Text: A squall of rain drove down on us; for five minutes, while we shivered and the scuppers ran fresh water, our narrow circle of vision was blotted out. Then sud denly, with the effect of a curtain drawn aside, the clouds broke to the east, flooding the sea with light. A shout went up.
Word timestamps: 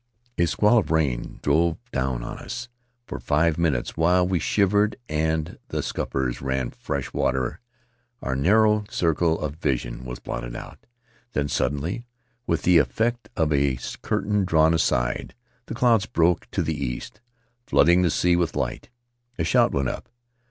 A 0.39 0.47
squall 0.47 0.79
of 0.79 0.89
rain 0.89 1.37
drove 1.43 1.77
down 1.91 2.23
on 2.23 2.39
us; 2.39 2.69
for 3.05 3.19
five 3.19 3.59
minutes, 3.59 3.95
while 3.95 4.27
we 4.27 4.39
shivered 4.39 4.95
and 5.07 5.59
the 5.67 5.83
scuppers 5.83 6.41
ran 6.41 6.71
fresh 6.71 7.13
water, 7.13 7.59
our 8.19 8.35
narrow 8.35 8.83
circle 8.89 9.39
of 9.39 9.57
vision 9.57 10.03
was 10.03 10.17
blotted 10.17 10.55
out. 10.55 10.87
Then 11.33 11.47
sud 11.49 11.73
denly, 11.75 12.03
with 12.47 12.63
the 12.63 12.79
effect 12.79 13.29
of 13.37 13.53
a 13.53 13.77
curtain 14.01 14.43
drawn 14.43 14.73
aside, 14.73 15.35
the 15.67 15.75
clouds 15.75 16.07
broke 16.07 16.49
to 16.49 16.63
the 16.63 16.73
east, 16.83 17.21
flooding 17.67 18.01
the 18.01 18.09
sea 18.09 18.35
with 18.35 18.55
light. 18.55 18.89
A 19.37 19.43
shout 19.43 19.71
went 19.71 19.87
up. 19.89 20.09